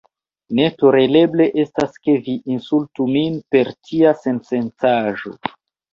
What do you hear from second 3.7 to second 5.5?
tia sensencaĵo.”